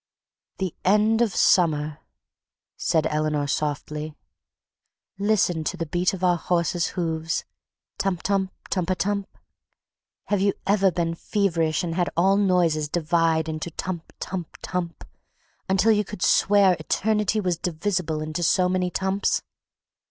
[0.57, 1.99] "The end of summer,"
[2.75, 4.15] said Eleanor softly.
[5.19, 9.37] "Listen to the beat of our horses' hoofs—'tump tump tump a tump.'
[10.23, 15.05] Have you ever been feverish and had all noises divide into 'tump tump tump'
[15.69, 19.43] until you could swear eternity was divisible into so many tumps?